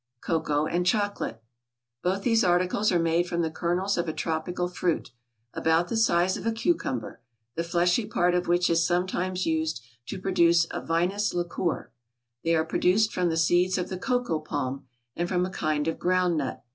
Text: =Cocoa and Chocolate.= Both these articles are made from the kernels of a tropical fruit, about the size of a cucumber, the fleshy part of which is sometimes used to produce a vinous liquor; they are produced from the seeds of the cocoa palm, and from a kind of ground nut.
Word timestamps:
=Cocoa 0.19 0.65
and 0.65 0.83
Chocolate.= 0.83 1.43
Both 2.01 2.23
these 2.23 2.43
articles 2.43 2.91
are 2.91 2.97
made 2.97 3.27
from 3.27 3.43
the 3.43 3.51
kernels 3.51 3.99
of 3.99 4.07
a 4.09 4.13
tropical 4.13 4.67
fruit, 4.67 5.11
about 5.53 5.89
the 5.89 5.95
size 5.95 6.35
of 6.35 6.47
a 6.47 6.51
cucumber, 6.51 7.21
the 7.53 7.63
fleshy 7.63 8.07
part 8.07 8.33
of 8.33 8.47
which 8.47 8.67
is 8.67 8.83
sometimes 8.83 9.45
used 9.45 9.79
to 10.07 10.19
produce 10.19 10.65
a 10.71 10.81
vinous 10.81 11.35
liquor; 11.35 11.91
they 12.43 12.55
are 12.55 12.65
produced 12.65 13.13
from 13.13 13.29
the 13.29 13.37
seeds 13.37 13.77
of 13.77 13.89
the 13.89 13.99
cocoa 13.99 14.39
palm, 14.39 14.87
and 15.15 15.29
from 15.29 15.45
a 15.45 15.51
kind 15.51 15.87
of 15.87 15.99
ground 15.99 16.35
nut. 16.37 16.63